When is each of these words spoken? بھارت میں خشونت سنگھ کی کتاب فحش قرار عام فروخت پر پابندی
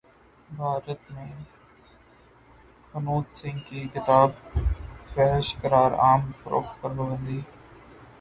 بھارت 0.49 1.01
میں 1.11 1.25
خشونت 2.85 3.37
سنگھ 3.37 3.59
کی 3.67 3.81
کتاب 3.93 4.29
فحش 5.13 5.55
قرار 5.61 5.91
عام 5.99 6.31
فروخت 6.39 6.81
پر 6.81 6.89
پابندی 6.89 7.39